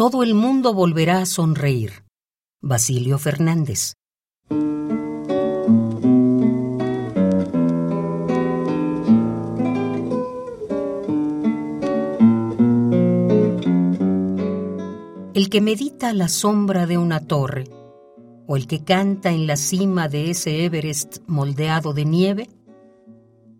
todo 0.00 0.22
el 0.22 0.32
mundo 0.32 0.72
volverá 0.72 1.20
a 1.20 1.26
sonreír. 1.26 2.04
Basilio 2.62 3.18
Fernández. 3.18 3.92
El 15.34 15.50
que 15.50 15.60
medita 15.60 16.08
a 16.08 16.14
la 16.14 16.28
sombra 16.28 16.86
de 16.86 16.96
una 16.96 17.20
torre, 17.20 17.64
o 18.46 18.56
el 18.56 18.66
que 18.66 18.82
canta 18.82 19.28
en 19.28 19.46
la 19.46 19.56
cima 19.56 20.08
de 20.08 20.30
ese 20.30 20.64
Everest 20.64 21.18
moldeado 21.26 21.92
de 21.92 22.06
nieve, 22.06 22.48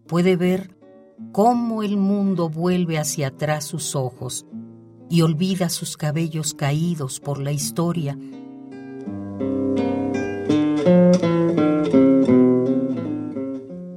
puede 0.07 0.37
ver 0.37 0.75
cómo 1.33 1.83
el 1.83 1.99
mundo 1.99 2.49
vuelve 2.49 2.97
hacia 2.97 3.27
atrás 3.27 3.67
sus 3.67 3.95
ojos 3.95 4.47
y 5.11 5.23
olvida 5.23 5.69
sus 5.69 5.97
cabellos 5.97 6.55
caídos 6.55 7.21
por 7.21 7.41
la 7.41 7.53
historia. 7.53 8.17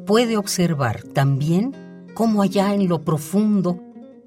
Puede 0.06 0.38
observar 0.38 1.04
también 1.04 1.74
cómo 2.14 2.42
allá 2.42 2.74
en 2.74 2.90
lo 2.90 3.02
profundo 3.02 3.80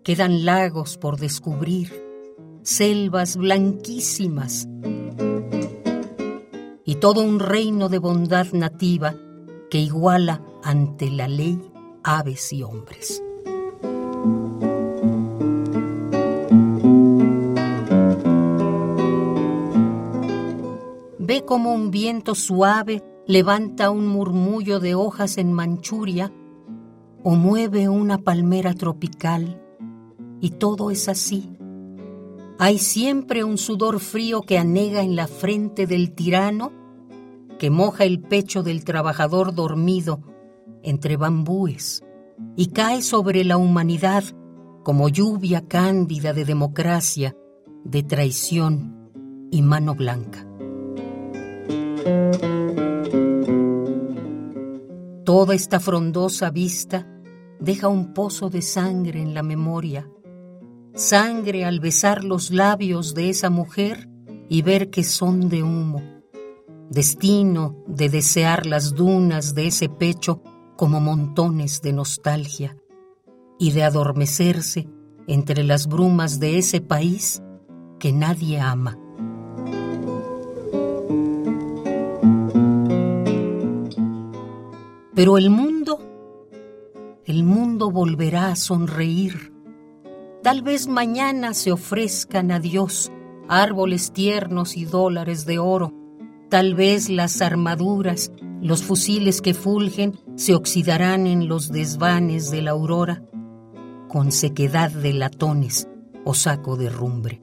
quedan 0.02 0.44
lagos 0.44 0.96
por 0.96 1.18
descubrir 1.18 1.92
selvas 2.62 3.36
blanquísimas 3.36 4.68
y 6.84 6.94
todo 6.96 7.22
un 7.22 7.40
reino 7.40 7.88
de 7.88 7.98
bondad 7.98 8.46
nativa 8.52 9.14
que 9.70 9.78
iguala 9.78 10.40
ante 10.62 11.10
la 11.10 11.26
ley 11.26 11.60
aves 12.04 12.52
y 12.52 12.62
hombres. 12.62 13.22
Ve 21.26 21.44
como 21.44 21.74
un 21.74 21.90
viento 21.90 22.34
suave 22.34 23.02
levanta 23.26 23.90
un 23.90 24.06
murmullo 24.06 24.78
de 24.78 24.94
hojas 24.94 25.38
en 25.38 25.52
Manchuria 25.52 26.32
o 27.24 27.34
mueve 27.34 27.88
una 27.88 28.18
palmera 28.18 28.74
tropical 28.74 29.60
y 30.40 30.50
todo 30.50 30.90
es 30.90 31.08
así 31.08 31.56
hay 32.58 32.78
siempre 32.78 33.44
un 33.44 33.58
sudor 33.58 34.00
frío 34.00 34.40
que 34.40 34.56
anega 34.56 35.02
en 35.02 35.14
la 35.14 35.26
frente 35.26 35.86
del 35.86 36.12
tirano, 36.12 36.72
que 37.58 37.68
moja 37.68 38.04
el 38.04 38.20
pecho 38.20 38.62
del 38.62 38.82
trabajador 38.82 39.54
dormido 39.54 40.20
entre 40.82 41.18
bambúes 41.18 42.02
y 42.56 42.68
cae 42.68 43.02
sobre 43.02 43.44
la 43.44 43.58
humanidad 43.58 44.24
como 44.84 45.10
lluvia 45.10 45.66
cándida 45.68 46.32
de 46.32 46.46
democracia, 46.46 47.36
de 47.84 48.02
traición 48.02 49.10
y 49.50 49.60
mano 49.60 49.94
blanca. 49.94 50.45
Toda 55.24 55.54
esta 55.54 55.80
frondosa 55.80 56.50
vista 56.50 57.06
deja 57.60 57.88
un 57.88 58.14
pozo 58.14 58.48
de 58.50 58.62
sangre 58.62 59.20
en 59.20 59.34
la 59.34 59.42
memoria 59.42 60.08
sangre 60.96 61.66
al 61.66 61.78
besar 61.78 62.24
los 62.24 62.50
labios 62.50 63.14
de 63.14 63.28
esa 63.28 63.50
mujer 63.50 64.08
y 64.48 64.62
ver 64.62 64.88
que 64.88 65.04
son 65.04 65.50
de 65.50 65.62
humo, 65.62 66.02
destino 66.90 67.76
de 67.86 68.08
desear 68.08 68.64
las 68.64 68.94
dunas 68.94 69.54
de 69.54 69.66
ese 69.66 69.90
pecho 69.90 70.42
como 70.74 71.00
montones 71.00 71.82
de 71.82 71.92
nostalgia 71.92 72.76
y 73.58 73.72
de 73.72 73.84
adormecerse 73.84 74.88
entre 75.26 75.64
las 75.64 75.86
brumas 75.86 76.40
de 76.40 76.58
ese 76.58 76.80
país 76.80 77.42
que 77.98 78.12
nadie 78.12 78.58
ama. 78.58 78.98
Pero 85.16 85.36
el 85.36 85.50
mundo, 85.50 85.98
el 87.24 87.42
mundo 87.42 87.90
volverá 87.90 88.50
a 88.50 88.56
sonreír 88.56 89.56
Tal 90.46 90.62
vez 90.62 90.86
mañana 90.86 91.54
se 91.54 91.72
ofrezcan 91.72 92.52
a 92.52 92.60
Dios 92.60 93.10
árboles 93.48 94.12
tiernos 94.12 94.76
y 94.76 94.84
dólares 94.84 95.44
de 95.44 95.58
oro. 95.58 95.92
Tal 96.50 96.76
vez 96.76 97.08
las 97.08 97.42
armaduras, 97.42 98.30
los 98.62 98.84
fusiles 98.84 99.42
que 99.42 99.54
fulgen, 99.54 100.20
se 100.36 100.54
oxidarán 100.54 101.26
en 101.26 101.48
los 101.48 101.72
desvanes 101.72 102.52
de 102.52 102.62
la 102.62 102.70
aurora, 102.70 103.24
con 104.06 104.30
sequedad 104.30 104.92
de 104.92 105.14
latones 105.14 105.88
o 106.24 106.32
saco 106.32 106.76
de 106.76 106.90
rumbre. 106.90 107.40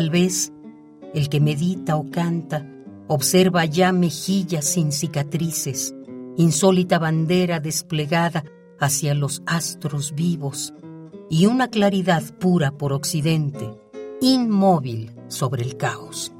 Tal 0.00 0.08
vez 0.08 0.50
el 1.12 1.28
que 1.28 1.40
medita 1.40 1.96
o 1.96 2.10
canta 2.10 2.66
Observa 3.06 3.66
ya 3.66 3.92
mejillas 3.92 4.64
sin 4.64 4.92
cicatrices, 4.92 5.94
insólita 6.38 6.98
bandera 6.98 7.60
desplegada 7.60 8.42
hacia 8.78 9.12
los 9.12 9.42
astros 9.44 10.14
vivos 10.14 10.72
y 11.28 11.44
una 11.44 11.68
claridad 11.68 12.22
pura 12.38 12.70
por 12.70 12.94
occidente, 12.94 13.78
inmóvil 14.22 15.14
sobre 15.28 15.64
el 15.64 15.76
caos. 15.76 16.32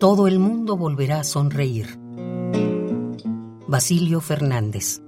Todo 0.00 0.26
el 0.26 0.40
mundo 0.40 0.76
volverá 0.76 1.20
a 1.20 1.24
sonreír. 1.24 2.01
Basilio 3.72 4.20
Fernández 4.20 5.00